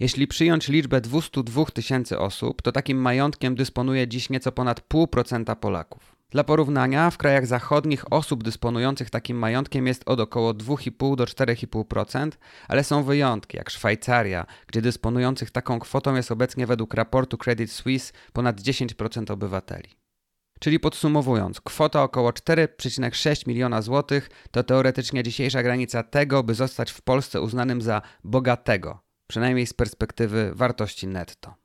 Jeśli 0.00 0.26
przyjąć 0.26 0.68
liczbę 0.68 1.00
202 1.00 1.64
tysięcy 1.64 2.18
osób, 2.18 2.62
to 2.62 2.72
takim 2.72 2.98
majątkiem 2.98 3.54
dysponuje 3.54 4.08
dziś 4.08 4.30
nieco 4.30 4.52
ponad 4.52 4.80
0,5% 4.88 5.56
Polaków. 5.56 6.11
Dla 6.32 6.44
porównania, 6.44 7.10
w 7.10 7.18
krajach 7.18 7.46
zachodnich 7.46 8.12
osób 8.12 8.44
dysponujących 8.44 9.10
takim 9.10 9.38
majątkiem 9.38 9.86
jest 9.86 10.02
od 10.06 10.20
około 10.20 10.54
2,5 10.54 11.16
do 11.16 11.24
4,5%, 11.24 12.30
ale 12.68 12.84
są 12.84 13.02
wyjątki, 13.02 13.56
jak 13.56 13.70
Szwajcaria, 13.70 14.46
gdzie 14.66 14.82
dysponujących 14.82 15.50
taką 15.50 15.78
kwotą 15.78 16.14
jest 16.14 16.32
obecnie 16.32 16.66
według 16.66 16.94
raportu 16.94 17.38
Credit 17.38 17.72
Suisse 17.72 18.12
ponad 18.32 18.60
10% 18.60 19.32
obywateli. 19.32 19.88
Czyli 20.60 20.80
podsumowując, 20.80 21.60
kwota 21.60 22.02
około 22.02 22.30
4,6 22.30 23.48
miliona 23.48 23.82
złotych 23.82 24.30
to 24.50 24.64
teoretycznie 24.64 25.22
dzisiejsza 25.22 25.62
granica 25.62 26.02
tego, 26.02 26.42
by 26.42 26.54
zostać 26.54 26.90
w 26.90 27.02
Polsce 27.02 27.40
uznanym 27.40 27.82
za 27.82 28.02
bogatego, 28.24 28.98
przynajmniej 29.26 29.66
z 29.66 29.72
perspektywy 29.72 30.52
wartości 30.54 31.06
netto. 31.06 31.61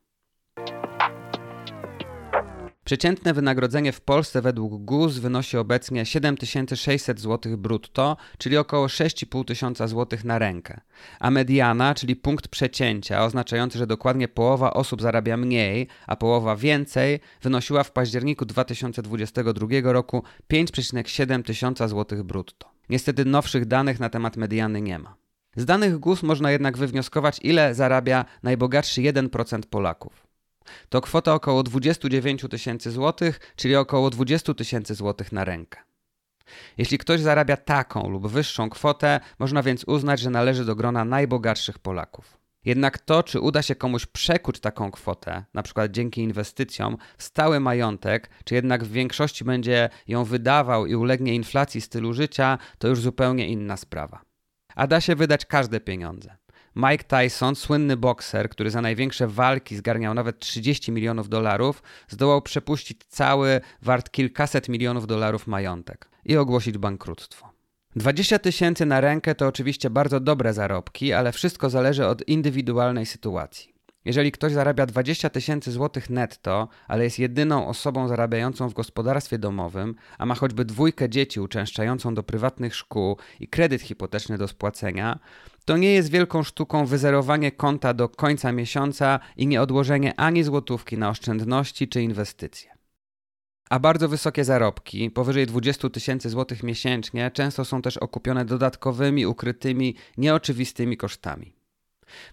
Przeciętne 2.88 3.34
wynagrodzenie 3.34 3.92
w 3.92 4.00
Polsce 4.00 4.42
według 4.42 4.84
GUS 4.84 5.18
wynosi 5.18 5.56
obecnie 5.56 6.06
7600 6.06 7.20
zł 7.20 7.58
brutto, 7.58 8.16
czyli 8.38 8.56
około 8.56 8.86
6,5 8.86 9.44
tysiąca 9.44 9.86
złotych 9.86 10.24
na 10.24 10.38
rękę. 10.38 10.80
A 11.20 11.30
mediana, 11.30 11.94
czyli 11.94 12.16
punkt 12.16 12.48
przecięcia, 12.48 13.24
oznaczający, 13.24 13.78
że 13.78 13.86
dokładnie 13.86 14.28
połowa 14.28 14.74
osób 14.74 15.02
zarabia 15.02 15.36
mniej, 15.36 15.88
a 16.06 16.16
połowa 16.16 16.56
więcej, 16.56 17.20
wynosiła 17.42 17.84
w 17.84 17.92
październiku 17.92 18.44
2022 18.44 19.66
roku 19.82 20.22
5,7 20.52 21.42
tysiąca 21.42 21.88
złotych 21.88 22.22
brutto. 22.22 22.70
Niestety 22.88 23.24
nowszych 23.24 23.66
danych 23.66 24.00
na 24.00 24.08
temat 24.08 24.36
mediany 24.36 24.82
nie 24.82 24.98
ma. 24.98 25.14
Z 25.56 25.64
danych 25.64 25.98
GUS 25.98 26.22
można 26.22 26.50
jednak 26.50 26.78
wywnioskować, 26.78 27.40
ile 27.42 27.74
zarabia 27.74 28.24
najbogatszy 28.42 29.00
1% 29.00 29.60
Polaków. 29.70 30.27
To 30.88 31.00
kwota 31.00 31.34
około 31.34 31.62
29 31.62 32.44
tysięcy 32.50 32.90
złotych, 32.90 33.40
czyli 33.56 33.76
około 33.76 34.10
20 34.10 34.54
tysięcy 34.54 34.94
złotych 34.94 35.32
na 35.32 35.44
rękę. 35.44 35.78
Jeśli 36.78 36.98
ktoś 36.98 37.20
zarabia 37.20 37.56
taką 37.56 38.08
lub 38.08 38.28
wyższą 38.28 38.70
kwotę, 38.70 39.20
można 39.38 39.62
więc 39.62 39.84
uznać, 39.84 40.20
że 40.20 40.30
należy 40.30 40.64
do 40.64 40.76
grona 40.76 41.04
najbogatszych 41.04 41.78
Polaków. 41.78 42.38
Jednak 42.64 42.98
to, 42.98 43.22
czy 43.22 43.40
uda 43.40 43.62
się 43.62 43.74
komuś 43.74 44.06
przekuć 44.06 44.60
taką 44.60 44.90
kwotę, 44.90 45.44
na 45.54 45.62
przykład 45.62 45.90
dzięki 45.90 46.22
inwestycjom, 46.22 46.96
w 47.18 47.22
stały 47.22 47.60
majątek, 47.60 48.30
czy 48.44 48.54
jednak 48.54 48.84
w 48.84 48.92
większości 48.92 49.44
będzie 49.44 49.88
ją 50.08 50.24
wydawał 50.24 50.86
i 50.86 50.94
ulegnie 50.94 51.34
inflacji 51.34 51.80
stylu 51.80 52.12
życia, 52.12 52.58
to 52.78 52.88
już 52.88 53.00
zupełnie 53.00 53.48
inna 53.48 53.76
sprawa. 53.76 54.20
A 54.74 54.86
da 54.86 55.00
się 55.00 55.16
wydać 55.16 55.46
każde 55.46 55.80
pieniądze. 55.80 56.36
Mike 56.78 57.04
Tyson, 57.04 57.54
słynny 57.54 57.96
bokser, 57.96 58.48
który 58.50 58.70
za 58.70 58.80
największe 58.80 59.28
walki 59.28 59.76
zgarniał 59.76 60.14
nawet 60.14 60.38
30 60.38 60.92
milionów 60.92 61.28
dolarów, 61.28 61.82
zdołał 62.08 62.42
przepuścić 62.42 63.00
cały 63.08 63.60
wart 63.82 64.10
kilkaset 64.10 64.68
milionów 64.68 65.06
dolarów 65.06 65.46
majątek 65.46 66.08
i 66.24 66.36
ogłosić 66.36 66.78
bankructwo. 66.78 67.50
20 67.96 68.38
tysięcy 68.38 68.86
na 68.86 69.00
rękę 69.00 69.34
to 69.34 69.46
oczywiście 69.46 69.90
bardzo 69.90 70.20
dobre 70.20 70.54
zarobki, 70.54 71.12
ale 71.12 71.32
wszystko 71.32 71.70
zależy 71.70 72.06
od 72.06 72.28
indywidualnej 72.28 73.06
sytuacji. 73.06 73.77
Jeżeli 74.08 74.32
ktoś 74.32 74.52
zarabia 74.52 74.86
20 74.86 75.30
tysięcy 75.30 75.72
złotych 75.72 76.10
netto, 76.10 76.68
ale 76.86 77.04
jest 77.04 77.18
jedyną 77.18 77.68
osobą 77.68 78.08
zarabiającą 78.08 78.68
w 78.68 78.74
gospodarstwie 78.74 79.38
domowym, 79.38 79.94
a 80.18 80.26
ma 80.26 80.34
choćby 80.34 80.64
dwójkę 80.64 81.08
dzieci 81.08 81.40
uczęszczającą 81.40 82.14
do 82.14 82.22
prywatnych 82.22 82.74
szkół 82.74 83.16
i 83.40 83.48
kredyt 83.48 83.82
hipoteczny 83.82 84.38
do 84.38 84.48
spłacenia, 84.48 85.18
to 85.64 85.76
nie 85.76 85.92
jest 85.92 86.10
wielką 86.10 86.42
sztuką 86.42 86.86
wyzerowanie 86.86 87.52
konta 87.52 87.94
do 87.94 88.08
końca 88.08 88.52
miesiąca 88.52 89.20
i 89.36 89.46
nie 89.46 89.62
odłożenie 89.62 90.20
ani 90.20 90.44
złotówki 90.44 90.98
na 90.98 91.08
oszczędności 91.08 91.88
czy 91.88 92.02
inwestycje. 92.02 92.70
A 93.70 93.78
bardzo 93.78 94.08
wysokie 94.08 94.44
zarobki, 94.44 95.10
powyżej 95.10 95.46
20 95.46 95.90
tysięcy 95.90 96.30
złotych 96.30 96.62
miesięcznie, 96.62 97.30
często 97.30 97.64
są 97.64 97.82
też 97.82 97.96
okupione 97.96 98.44
dodatkowymi, 98.44 99.26
ukrytymi, 99.26 99.94
nieoczywistymi 100.16 100.96
kosztami. 100.96 101.57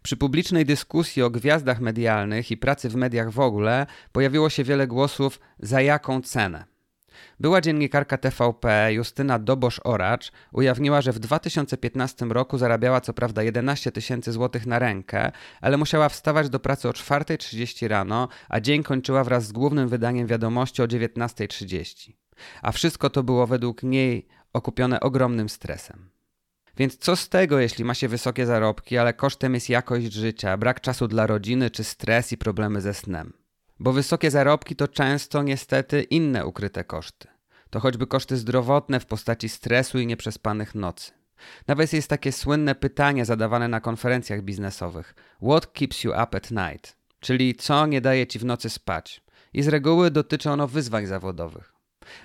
Przy 0.03 0.17
publicznej 0.17 0.65
dyskusji 0.65 1.23
o 1.23 1.29
gwiazdach 1.29 1.79
medialnych 1.79 2.51
i 2.51 2.57
pracy 2.57 2.89
w 2.89 2.95
mediach 2.95 3.31
w 3.31 3.39
ogóle 3.39 3.85
pojawiło 4.11 4.49
się 4.49 4.63
wiele 4.63 4.87
głosów 4.87 5.39
za 5.59 5.81
jaką 5.81 6.21
cenę. 6.21 6.75
Była 7.39 7.61
dziennikarka 7.61 8.17
TVP 8.17 8.93
Justyna 8.93 9.39
Dobosz-Oracz 9.39 10.31
ujawniła, 10.51 11.01
że 11.01 11.11
w 11.11 11.19
2015 11.19 12.25
roku 12.25 12.57
zarabiała 12.57 13.01
co 13.01 13.13
prawda 13.13 13.43
11 13.43 13.91
tysięcy 13.91 14.31
złotych 14.31 14.65
na 14.65 14.79
rękę, 14.79 15.31
ale 15.61 15.77
musiała 15.77 16.09
wstawać 16.09 16.49
do 16.49 16.59
pracy 16.59 16.89
o 16.89 16.91
4.30 16.91 17.87
rano, 17.87 18.27
a 18.49 18.59
dzień 18.59 18.83
kończyła 18.83 19.23
wraz 19.23 19.45
z 19.45 19.51
głównym 19.51 19.89
wydaniem 19.89 20.27
wiadomości 20.27 20.81
o 20.81 20.85
19.30. 20.85 22.11
A 22.61 22.71
wszystko 22.71 23.09
to 23.09 23.23
było 23.23 23.47
według 23.47 23.83
niej 23.83 24.27
okupione 24.53 24.99
ogromnym 24.99 25.49
stresem. 25.49 26.14
Więc 26.77 26.97
co 26.97 27.15
z 27.15 27.29
tego, 27.29 27.59
jeśli 27.59 27.85
ma 27.85 27.93
się 27.93 28.07
wysokie 28.07 28.45
zarobki, 28.45 28.97
ale 28.97 29.13
kosztem 29.13 29.53
jest 29.53 29.69
jakość 29.69 30.13
życia, 30.13 30.57
brak 30.57 30.81
czasu 30.81 31.07
dla 31.07 31.27
rodziny 31.27 31.71
czy 31.71 31.83
stres 31.83 32.31
i 32.31 32.37
problemy 32.37 32.81
ze 32.81 32.93
snem? 32.93 33.33
Bo 33.79 33.93
wysokie 33.93 34.31
zarobki 34.31 34.75
to 34.75 34.87
często 34.87 35.43
niestety 35.43 36.03
inne 36.03 36.45
ukryte 36.45 36.83
koszty. 36.83 37.27
To 37.69 37.79
choćby 37.79 38.07
koszty 38.07 38.37
zdrowotne 38.37 38.99
w 38.99 39.05
postaci 39.05 39.49
stresu 39.49 39.99
i 39.99 40.07
nieprzespanych 40.07 40.75
nocy. 40.75 41.11
Nawet 41.67 41.93
jest 41.93 42.07
takie 42.07 42.31
słynne 42.31 42.75
pytanie 42.75 43.25
zadawane 43.25 43.67
na 43.67 43.81
konferencjach 43.81 44.41
biznesowych: 44.41 45.15
What 45.49 45.73
keeps 45.73 46.03
you 46.03 46.11
up 46.11 46.37
at 46.37 46.51
night? 46.51 46.97
Czyli 47.19 47.55
co 47.55 47.85
nie 47.85 48.01
daje 48.01 48.27
ci 48.27 48.39
w 48.39 48.45
nocy 48.45 48.69
spać? 48.69 49.23
I 49.53 49.63
z 49.63 49.67
reguły 49.67 50.11
dotyczy 50.11 50.51
ono 50.51 50.67
wyzwań 50.67 51.05
zawodowych. 51.05 51.74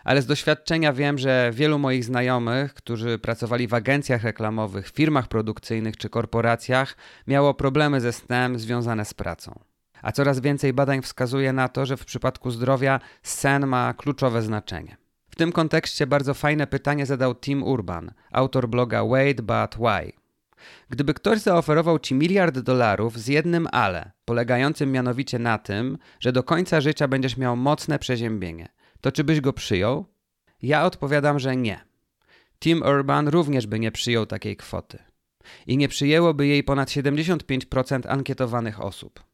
Ale 0.04 0.22
z 0.22 0.26
doświadczenia 0.26 0.92
wiem, 0.92 1.18
że 1.18 1.50
wielu 1.54 1.78
moich 1.78 2.04
znajomych, 2.04 2.74
którzy 2.74 3.18
pracowali 3.18 3.68
w 3.68 3.74
agencjach 3.74 4.22
reklamowych, 4.22 4.90
firmach 4.90 5.28
produkcyjnych 5.28 5.96
czy 5.96 6.08
korporacjach, 6.08 6.96
miało 7.26 7.54
problemy 7.54 8.00
ze 8.00 8.12
snem 8.12 8.58
związane 8.58 9.04
z 9.04 9.14
pracą. 9.14 9.60
A 10.02 10.12
coraz 10.12 10.40
więcej 10.40 10.72
badań 10.72 11.02
wskazuje 11.02 11.52
na 11.52 11.68
to, 11.68 11.86
że 11.86 11.96
w 11.96 12.04
przypadku 12.04 12.50
zdrowia 12.50 13.00
sen 13.22 13.66
ma 13.66 13.94
kluczowe 13.94 14.42
znaczenie. 14.42 14.96
W 15.30 15.36
tym 15.36 15.52
kontekście 15.52 16.06
bardzo 16.06 16.34
fajne 16.34 16.66
pytanie 16.66 17.06
zadał 17.06 17.34
Tim 17.34 17.62
Urban, 17.62 18.12
autor 18.32 18.68
bloga 18.68 19.04
Wait 19.04 19.40
But 19.40 19.74
Why. 19.76 20.12
Gdyby 20.88 21.14
ktoś 21.14 21.38
zaoferował 21.38 21.98
ci 21.98 22.14
miliard 22.14 22.58
dolarów 22.58 23.18
z 23.18 23.26
jednym 23.26 23.68
ale, 23.72 24.10
polegającym 24.24 24.92
mianowicie 24.92 25.38
na 25.38 25.58
tym, 25.58 25.98
że 26.20 26.32
do 26.32 26.42
końca 26.42 26.80
życia 26.80 27.08
będziesz 27.08 27.36
miał 27.36 27.56
mocne 27.56 27.98
przeziębienie, 27.98 28.68
to 29.00 29.12
czy 29.12 29.24
byś 29.24 29.40
go 29.40 29.52
przyjął? 29.52 30.06
Ja 30.62 30.84
odpowiadam, 30.84 31.38
że 31.38 31.56
nie. 31.56 31.80
Tim 32.60 32.82
Urban 32.82 33.28
również 33.28 33.66
by 33.66 33.80
nie 33.80 33.92
przyjął 33.92 34.26
takiej 34.26 34.56
kwoty. 34.56 34.98
I 35.66 35.76
nie 35.76 35.88
przyjęłoby 35.88 36.46
jej 36.46 36.64
ponad 36.64 36.88
75% 36.88 38.08
ankietowanych 38.08 38.80
osób. 38.80 39.24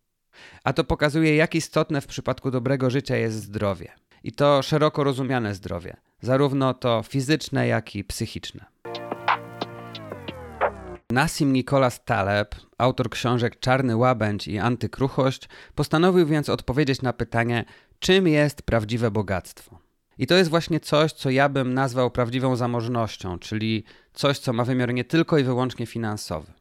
A 0.65 0.73
to 0.73 0.85
pokazuje, 0.85 1.37
jak 1.37 1.55
istotne 1.55 2.01
w 2.01 2.07
przypadku 2.07 2.51
dobrego 2.51 2.91
życia 2.91 3.17
jest 3.17 3.37
zdrowie. 3.37 3.93
I 4.25 4.33
to 4.33 4.63
szeroko 4.63 5.05
rozumiane 5.05 5.55
zdrowie, 5.55 5.97
zarówno 6.21 6.75
to 6.75 7.03
fizyczne, 7.03 7.67
jak 7.67 7.97
i 7.97 8.05
psychiczne. 8.05 8.65
Nassim 11.11 11.53
Nicholas 11.53 12.05
Taleb, 12.05 12.55
autor 12.79 13.11
książek 13.11 13.61
Czarny 13.61 13.97
Łabędź 13.97 14.49
i 14.49 14.59
Antykruchość, 14.59 15.49
postanowił 15.75 16.27
więc 16.27 16.49
odpowiedzieć 16.49 17.03
na 17.03 17.13
pytanie, 17.13 17.65
czym 17.99 18.29
jest 18.29 18.63
prawdziwe 18.63 19.11
bogactwo. 19.11 19.79
I 20.19 20.27
to 20.27 20.35
jest 20.35 20.51
właśnie 20.51 20.81
coś, 20.81 21.13
co 21.13 21.31
ja 21.31 21.49
bym 21.49 21.75
nazwał 21.75 22.11
prawdziwą 22.11 22.57
zamożnością, 22.57 23.39
czyli 23.39 23.85
coś, 24.13 24.39
co 24.39 24.53
ma 24.53 24.65
wymiar 24.65 24.95
nie 24.95 25.05
tylko 25.05 25.39
i 25.39 25.45
wyłącznie 25.45 25.87
finansowy. 25.87 26.53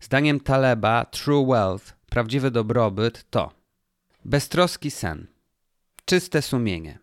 Zdaniem 0.00 0.40
Taleba, 0.40 1.04
true 1.04 1.46
wealth, 1.46 1.92
prawdziwy 2.10 2.50
dobrobyt 2.50 3.30
to 3.30 3.58
beztroski 4.24 4.90
sen, 4.90 5.26
czyste 6.04 6.42
sumienie, 6.42 6.98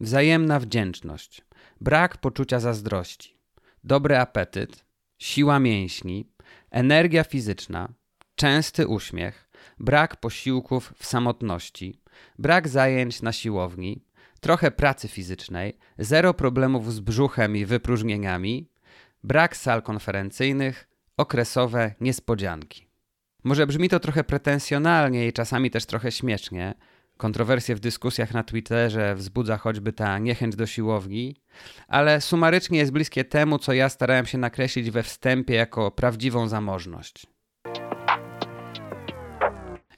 wzajemna 0.00 0.60
wdzięczność, 0.60 1.42
brak 1.80 2.18
poczucia 2.18 2.60
zazdrości, 2.60 3.38
dobry 3.84 4.18
apetyt, 4.18 4.84
siła 5.18 5.58
mięśni, 5.58 6.30
energia 6.70 7.24
fizyczna, 7.24 7.88
częsty 8.34 8.86
uśmiech, 8.86 9.50
brak 9.78 10.16
posiłków 10.16 10.94
w 10.98 11.06
samotności, 11.06 11.99
brak 12.38 12.68
zajęć 12.68 13.22
na 13.22 13.32
siłowni, 13.32 14.04
trochę 14.40 14.70
pracy 14.70 15.08
fizycznej, 15.08 15.78
zero 15.98 16.34
problemów 16.34 16.92
z 16.92 17.00
brzuchem 17.00 17.56
i 17.56 17.64
wypróżnieniami, 17.64 18.68
brak 19.24 19.56
sal 19.56 19.82
konferencyjnych, 19.82 20.88
okresowe 21.16 21.94
niespodzianki. 22.00 22.90
Może 23.44 23.66
brzmi 23.66 23.88
to 23.88 24.00
trochę 24.00 24.24
pretensjonalnie 24.24 25.28
i 25.28 25.32
czasami 25.32 25.70
też 25.70 25.86
trochę 25.86 26.12
śmiesznie. 26.12 26.74
Kontrowersje 27.16 27.74
w 27.74 27.80
dyskusjach 27.80 28.34
na 28.34 28.42
Twitterze 28.42 29.14
wzbudza 29.14 29.56
choćby 29.56 29.92
ta 29.92 30.18
niechęć 30.18 30.56
do 30.56 30.66
siłowni, 30.66 31.36
ale 31.88 32.20
sumarycznie 32.20 32.78
jest 32.78 32.92
bliskie 32.92 33.24
temu, 33.24 33.58
co 33.58 33.72
ja 33.72 33.88
starałem 33.88 34.26
się 34.26 34.38
nakreślić 34.38 34.90
we 34.90 35.02
wstępie 35.02 35.54
jako 35.54 35.90
prawdziwą 35.90 36.48
zamożność. 36.48 37.26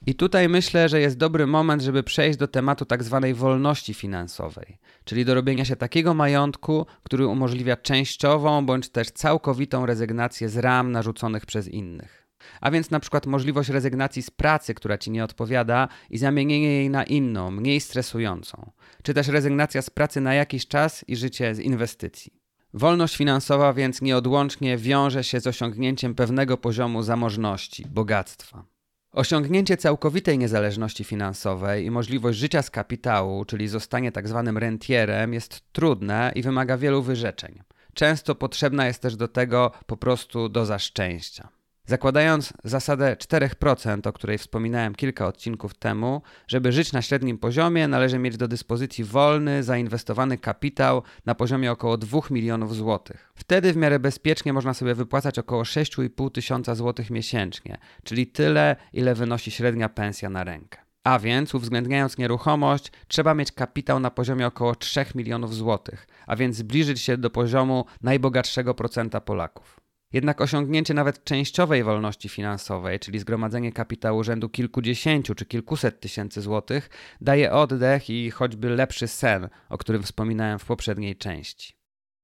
I 0.05 0.15
tutaj 0.15 0.49
myślę, 0.49 0.89
że 0.89 0.99
jest 0.99 1.17
dobry 1.17 1.47
moment, 1.47 1.81
żeby 1.81 2.03
przejść 2.03 2.39
do 2.39 2.47
tematu 2.47 2.85
tak 2.85 3.03
zwanej 3.03 3.33
wolności 3.33 3.93
finansowej, 3.93 4.77
czyli 5.03 5.25
do 5.25 5.33
robienia 5.33 5.65
się 5.65 5.75
takiego 5.75 6.13
majątku, 6.13 6.85
który 7.03 7.27
umożliwia 7.27 7.77
częściową 7.77 8.65
bądź 8.65 8.89
też 8.89 9.11
całkowitą 9.11 9.85
rezygnację 9.85 10.49
z 10.49 10.57
ram 10.57 10.91
narzuconych 10.91 11.45
przez 11.45 11.67
innych. 11.67 12.27
A 12.61 12.71
więc 12.71 12.91
na 12.91 12.99
przykład 12.99 13.25
możliwość 13.25 13.69
rezygnacji 13.69 14.21
z 14.21 14.31
pracy, 14.31 14.73
która 14.73 14.97
ci 14.97 15.11
nie 15.11 15.23
odpowiada 15.23 15.87
i 16.09 16.17
zamienienie 16.17 16.67
jej 16.67 16.89
na 16.89 17.03
inną, 17.03 17.51
mniej 17.51 17.79
stresującą, 17.79 18.71
czy 19.03 19.13
też 19.13 19.27
rezygnacja 19.27 19.81
z 19.81 19.89
pracy 19.89 20.21
na 20.21 20.33
jakiś 20.33 20.67
czas 20.67 21.05
i 21.07 21.15
życie 21.15 21.55
z 21.55 21.59
inwestycji. 21.59 22.33
Wolność 22.73 23.17
finansowa 23.17 23.73
więc 23.73 24.01
nieodłącznie 24.01 24.77
wiąże 24.77 25.23
się 25.23 25.39
z 25.39 25.47
osiągnięciem 25.47 26.15
pewnego 26.15 26.57
poziomu 26.57 27.03
zamożności, 27.03 27.85
bogactwa. 27.89 28.72
Osiągnięcie 29.13 29.77
całkowitej 29.77 30.37
niezależności 30.37 31.03
finansowej 31.03 31.85
i 31.85 31.91
możliwość 31.91 32.39
życia 32.39 32.61
z 32.61 32.69
kapitału, 32.69 33.45
czyli 33.45 33.67
zostanie 33.67 34.11
tak 34.11 34.27
zwanym 34.27 34.57
rentierem, 34.57 35.33
jest 35.33 35.61
trudne 35.71 36.31
i 36.35 36.41
wymaga 36.41 36.77
wielu 36.77 37.01
wyrzeczeń. 37.01 37.63
Często 37.93 38.35
potrzebna 38.35 38.87
jest 38.87 39.01
też 39.01 39.15
do 39.15 39.27
tego 39.27 39.71
po 39.85 39.97
prostu 39.97 40.49
doza 40.49 40.79
szczęścia. 40.79 41.49
Zakładając 41.85 42.53
zasadę 42.63 43.15
4%, 43.19 44.07
o 44.07 44.13
której 44.13 44.37
wspominałem 44.37 44.95
kilka 44.95 45.27
odcinków 45.27 45.73
temu, 45.73 46.21
żeby 46.47 46.71
żyć 46.71 46.93
na 46.93 47.01
średnim 47.01 47.37
poziomie, 47.37 47.87
należy 47.87 48.19
mieć 48.19 48.37
do 48.37 48.47
dyspozycji 48.47 49.03
wolny, 49.03 49.63
zainwestowany 49.63 50.37
kapitał 50.37 51.03
na 51.25 51.35
poziomie 51.35 51.71
około 51.71 51.97
2 51.97 52.19
milionów 52.31 52.75
złotych. 52.75 53.31
Wtedy 53.35 53.73
w 53.73 53.77
miarę 53.77 53.99
bezpiecznie 53.99 54.53
można 54.53 54.73
sobie 54.73 54.95
wypłacać 54.95 55.39
około 55.39 55.63
6,5 55.63 56.31
tysiąca 56.31 56.75
złotych 56.75 57.09
miesięcznie, 57.09 57.77
czyli 58.03 58.27
tyle, 58.27 58.75
ile 58.93 59.15
wynosi 59.15 59.51
średnia 59.51 59.89
pensja 59.89 60.29
na 60.29 60.43
rękę. 60.43 60.79
A 61.03 61.19
więc, 61.19 61.55
uwzględniając 61.55 62.17
nieruchomość, 62.17 62.91
trzeba 63.07 63.33
mieć 63.33 63.51
kapitał 63.51 63.99
na 63.99 64.11
poziomie 64.11 64.47
około 64.47 64.75
3 64.75 65.05
milionów 65.15 65.55
złotych, 65.55 66.07
a 66.27 66.35
więc 66.35 66.55
zbliżyć 66.55 67.01
się 67.01 67.17
do 67.17 67.29
poziomu 67.29 67.85
najbogatszego 68.01 68.73
procenta 68.73 69.21
Polaków. 69.21 69.82
Jednak 70.13 70.41
osiągnięcie 70.41 70.93
nawet 70.93 71.23
częściowej 71.23 71.83
wolności 71.83 72.29
finansowej, 72.29 72.99
czyli 72.99 73.19
zgromadzenie 73.19 73.71
kapitału 73.71 74.23
rzędu 74.23 74.49
kilkudziesięciu 74.49 75.35
czy 75.35 75.45
kilkuset 75.45 75.99
tysięcy 75.99 76.41
złotych, 76.41 76.89
daje 77.21 77.51
oddech 77.51 78.09
i 78.09 78.31
choćby 78.31 78.69
lepszy 78.69 79.07
sen, 79.07 79.49
o 79.69 79.77
którym 79.77 80.03
wspominałem 80.03 80.59
w 80.59 80.65
poprzedniej 80.65 81.15
części. 81.15 81.73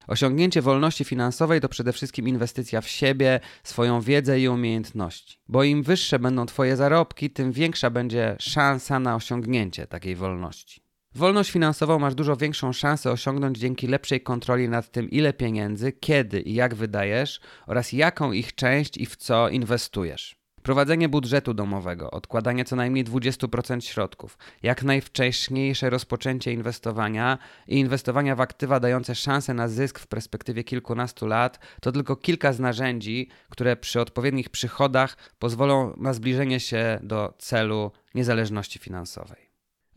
Osiągnięcie 0.08 0.62
wolności 0.62 1.06
finansowej 1.06 1.62
to 1.62 1.70
przede 1.70 1.94
wszystkim 1.94 2.28
inwestycja 2.28 2.82
w 2.82 2.88
siebie, 2.88 3.40
swoją 3.64 4.02
wiedzę 4.02 4.40
i 4.40 4.48
umiejętności. 4.48 5.40
Bo 5.48 5.64
im 5.64 5.84
wyższe 5.84 6.20
będą 6.20 6.46
Twoje 6.46 6.76
zarobki, 6.76 7.30
tym 7.30 7.52
większa 7.52 7.90
będzie 7.90 8.36
szansa 8.40 9.00
na 9.00 9.16
osiągnięcie 9.16 9.88
takiej 9.88 10.16
wolności. 10.16 10.89
Wolność 11.16 11.52
finansową 11.52 12.00
masz 12.00 12.16
dużo 12.16 12.36
większą 12.36 12.74
szansę 12.74 13.12
osiągnąć 13.12 13.58
dzięki 13.58 13.88
lepszej 13.88 14.22
kontroli 14.22 14.70
nad 14.70 14.92
tym, 14.92 15.10
ile 15.10 15.34
pieniędzy, 15.34 15.92
kiedy 15.92 16.42
i 16.42 16.54
jak 16.54 16.76
wydajesz 16.76 17.40
oraz 17.68 17.94
jaką 17.94 18.32
ich 18.32 18.56
część 18.56 18.98
i 18.98 19.06
w 19.06 19.16
co 19.16 19.50
inwestujesz. 19.50 20.40
Prowadzenie 20.64 21.10
budżetu 21.10 21.54
domowego, 21.54 22.12
odkładanie 22.12 22.66
co 22.66 22.76
najmniej 22.76 23.06
20% 23.06 23.82
środków, 23.82 24.38
jak 24.64 24.84
najwcześniejsze 24.84 25.90
rozpoczęcie 25.90 26.54
inwestowania 26.54 27.38
i 27.68 27.80
inwestowania 27.80 28.36
w 28.36 28.42
aktywa 28.42 28.80
dające 28.80 29.16
szansę 29.16 29.54
na 29.54 29.68
zysk 29.68 30.00
w 30.00 30.08
perspektywie 30.08 30.64
kilkunastu 30.64 31.28
lat 31.28 31.60
to 31.82 31.92
tylko 31.92 32.16
kilka 32.16 32.54
z 32.54 32.60
narzędzi, 32.60 33.30
które 33.50 33.76
przy 33.76 34.02
odpowiednich 34.02 34.50
przychodach 34.50 35.18
pozwolą 35.40 35.94
na 35.98 36.14
zbliżenie 36.14 36.60
się 36.60 37.00
do 37.04 37.34
celu 37.38 37.92
niezależności 38.16 38.80
finansowej 38.80 39.49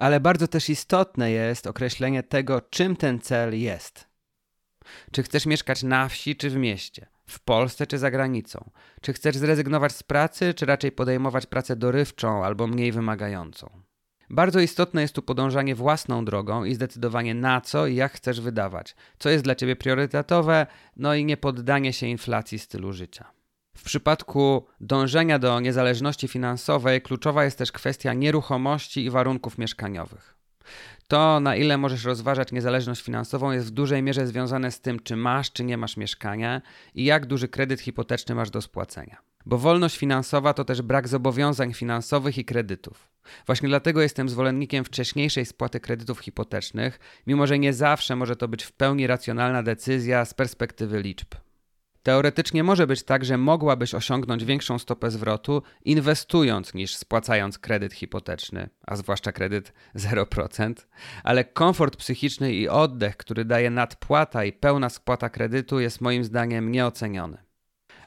ale 0.03 0.21
bardzo 0.21 0.49
też 0.49 0.69
istotne 0.69 1.31
jest 1.31 1.67
określenie 1.67 2.23
tego, 2.23 2.61
czym 2.61 2.97
ten 2.97 3.21
cel 3.21 3.61
jest. 3.61 4.09
Czy 5.13 5.23
chcesz 5.23 5.47
mieszkać 5.47 5.83
na 5.83 6.09
wsi 6.09 6.37
czy 6.37 6.51
w 6.51 6.57
mieście, 6.57 7.07
w 7.27 7.41
Polsce 7.41 7.87
czy 7.87 7.99
za 7.99 8.11
granicą? 8.11 8.71
Czy 9.01 9.13
chcesz 9.13 9.37
zrezygnować 9.37 9.93
z 9.93 10.03
pracy, 10.03 10.55
czy 10.55 10.67
raczej 10.67 10.93
podejmować 10.93 11.47
pracę 11.47 11.77
dorywczą 11.77 12.45
albo 12.45 12.67
mniej 12.67 12.93
wymagającą? 12.93 13.71
Bardzo 14.31 14.61
istotne 14.61 15.03
jest 15.03 15.15
tu 15.15 15.23
podążanie 15.23 15.75
własną 15.75 16.25
drogą 16.25 16.65
i 16.65 16.75
zdecydowanie 16.75 17.35
na 17.35 17.61
co 17.61 17.87
i 17.87 17.95
jak 17.95 18.13
chcesz 18.13 18.41
wydawać, 18.41 18.97
co 19.19 19.31
jest 19.31 19.45
dla 19.45 19.55
ciebie 19.55 19.77
priorytetowe, 19.77 20.67
no 20.97 21.15
i 21.15 21.25
nie 21.25 21.37
poddanie 21.37 21.93
się 21.93 22.07
inflacji 22.07 22.59
stylu 22.59 22.93
życia. 22.93 23.42
W 23.77 23.85
przypadku 23.85 24.67
dążenia 24.81 25.39
do 25.39 25.61
niezależności 25.61 26.29
finansowej 26.29 27.03
kluczowa 27.03 27.45
jest 27.45 27.59
też 27.59 27.73
kwestia 27.73 28.13
nieruchomości 28.13 29.05
i 29.05 29.11
warunków 29.11 29.59
mieszkaniowych. 29.59 30.35
To, 31.09 31.41
na 31.41 31.57
ile 31.57 31.79
możesz 31.79 32.05
rozważać 32.05 32.53
niezależność 32.53 33.03
finansową, 33.03 33.51
jest 33.51 33.67
w 33.67 33.71
dużej 33.71 34.03
mierze 34.03 34.27
związane 34.27 34.71
z 34.71 34.81
tym, 34.81 35.01
czy 35.01 35.17
masz, 35.17 35.53
czy 35.53 35.65
nie 35.65 35.77
masz 35.77 35.97
mieszkania 35.97 36.63
i 36.95 37.05
jak 37.05 37.27
duży 37.27 37.49
kredyt 37.49 37.81
hipoteczny 37.81 38.35
masz 38.35 38.51
do 38.51 38.63
spłacenia. 38.63 39.17
Bo 39.47 39.59
wolność 39.59 39.99
finansowa 39.99 40.55
to 40.55 40.65
też 40.65 40.83
brak 40.83 41.09
zobowiązań 41.09 41.75
finansowych 41.75 42.39
i 42.39 42.45
kredytów. 42.45 43.09
Właśnie 43.47 43.69
dlatego 43.69 44.03
jestem 44.03 44.29
zwolennikiem 44.29 44.85
wcześniejszej 44.85 45.47
spłaty 45.47 45.81
kredytów 45.81 46.19
hipotecznych, 46.19 47.01
mimo 47.27 47.47
że 47.47 47.59
nie 47.59 47.73
zawsze 47.73 48.17
może 48.17 48.37
to 48.37 48.49
być 48.49 48.63
w 48.65 48.73
pełni 48.73 49.07
racjonalna 49.07 49.63
decyzja 49.63 50.25
z 50.25 50.35
perspektywy 50.35 51.03
liczb. 51.03 51.35
Teoretycznie 52.03 52.65
może 52.65 52.87
być 52.87 53.03
tak, 53.03 53.25
że 53.25 53.39
mogłabyś 53.39 53.95
osiągnąć 53.95 54.45
większą 54.45 54.79
stopę 54.79 55.11
zwrotu 55.11 55.63
inwestując 55.85 56.75
niż 56.75 56.97
spłacając 56.97 57.59
kredyt 57.59 57.93
hipoteczny, 57.95 58.69
a 58.87 58.97
zwłaszcza 58.97 59.33
kredyt 59.33 59.73
0%, 59.95 60.75
ale 61.25 61.45
komfort 61.45 61.97
psychiczny 61.97 62.53
i 62.53 62.69
oddech, 62.69 63.17
który 63.17 63.45
daje 63.45 63.71
nadpłata 63.71 64.45
i 64.45 64.53
pełna 64.53 64.89
spłata 64.89 65.29
kredytu 65.29 65.81
jest 65.81 66.01
moim 66.01 66.25
zdaniem 66.25 66.73
nieoceniony. 66.73 67.39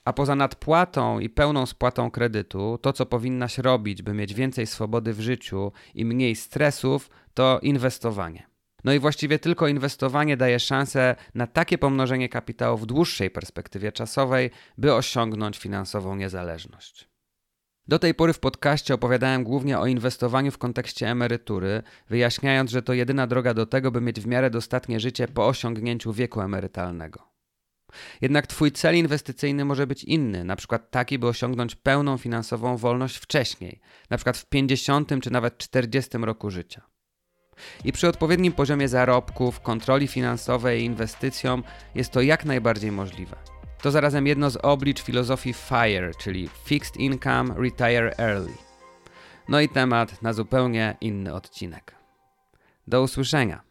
A 0.05 0.13
poza 0.13 0.35
nadpłatą 0.35 1.19
i 1.19 1.29
pełną 1.29 1.65
spłatą 1.65 2.11
kredytu, 2.11 2.79
to 2.81 2.93
co 2.93 3.05
powinnaś 3.05 3.57
robić, 3.57 4.01
by 4.01 4.13
mieć 4.13 4.33
więcej 4.33 4.67
swobody 4.67 5.13
w 5.13 5.21
życiu 5.21 5.71
i 5.93 6.05
mniej 6.05 6.35
stresów, 6.35 7.09
to 7.33 7.59
inwestowanie. 7.61 8.54
No 8.85 8.93
i 8.93 8.99
właściwie 8.99 9.39
tylko 9.39 9.67
inwestowanie 9.67 10.37
daje 10.37 10.59
szansę 10.59 11.15
na 11.35 11.47
takie 11.47 11.77
pomnożenie 11.77 12.29
kapitału 12.29 12.77
w 12.77 12.85
dłuższej 12.85 13.31
perspektywie 13.31 13.91
czasowej, 13.91 14.51
by 14.77 14.93
osiągnąć 14.93 15.57
finansową 15.57 16.15
niezależność. 16.15 17.09
Do 17.87 17.99
tej 17.99 18.13
pory 18.13 18.33
w 18.33 18.39
podcaście 18.39 18.93
opowiadałem 18.93 19.43
głównie 19.43 19.79
o 19.79 19.85
inwestowaniu 19.85 20.51
w 20.51 20.57
kontekście 20.57 21.07
emerytury, 21.07 21.83
wyjaśniając, 22.09 22.71
że 22.71 22.81
to 22.81 22.93
jedyna 22.93 23.27
droga 23.27 23.53
do 23.53 23.65
tego, 23.65 23.91
by 23.91 24.01
mieć 24.01 24.19
w 24.21 24.27
miarę 24.27 24.49
dostatnie 24.49 24.99
życie 24.99 25.27
po 25.27 25.47
osiągnięciu 25.47 26.13
wieku 26.13 26.41
emerytalnego. 26.41 27.31
Jednak 28.21 28.47
Twój 28.47 28.71
cel 28.71 28.95
inwestycyjny 28.95 29.65
może 29.65 29.87
być 29.87 30.03
inny, 30.03 30.43
na 30.43 30.55
przykład 30.55 30.91
taki, 30.91 31.19
by 31.19 31.27
osiągnąć 31.27 31.75
pełną 31.75 32.17
finansową 32.17 32.77
wolność 32.77 33.17
wcześniej, 33.17 33.79
na 34.09 34.17
przykład 34.17 34.37
w 34.37 34.45
50 34.45 35.09
czy 35.21 35.31
nawet 35.31 35.57
40 35.57 36.17
roku 36.17 36.51
życia. 36.51 36.94
I 37.83 37.91
przy 37.91 38.07
odpowiednim 38.07 38.53
poziomie 38.53 38.87
zarobków, 38.87 39.59
kontroli 39.59 40.07
finansowej 40.07 40.81
i 40.81 40.85
inwestycjom 40.85 41.63
jest 41.95 42.11
to 42.11 42.21
jak 42.21 42.45
najbardziej 42.45 42.91
możliwe. 42.91 43.35
To 43.81 43.91
zarazem 43.91 44.27
jedno 44.27 44.49
z 44.49 44.57
oblicz 44.57 45.01
filozofii 45.01 45.53
FIRE, 45.53 46.11
czyli 46.19 46.49
Fixed 46.63 46.97
Income 46.97 47.53
Retire 47.57 48.13
Early. 48.17 48.53
No 49.49 49.59
i 49.59 49.69
temat 49.69 50.21
na 50.21 50.33
zupełnie 50.33 50.97
inny 51.01 51.33
odcinek. 51.33 51.95
Do 52.87 53.01
usłyszenia. 53.01 53.64